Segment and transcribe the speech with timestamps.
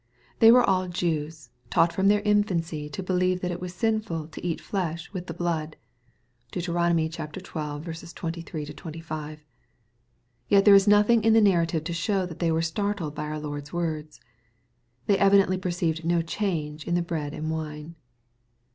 [0.39, 4.41] They were aU Jews, taught firom their infancy to believe that it was sinful to
[4.41, 5.75] cat flesh with the blood«
[6.51, 6.63] (Deut.
[6.65, 8.05] xii.
[8.07, 9.43] 23— 25.)
[10.49, 13.25] Yet there is nothing in the nar rative to shew that they were startled by
[13.25, 14.19] our Lord's words.
[15.05, 17.93] They evidently perceived no change in the bread and wine.